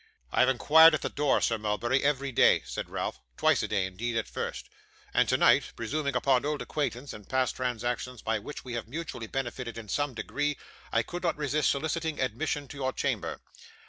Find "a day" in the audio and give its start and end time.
3.61-3.85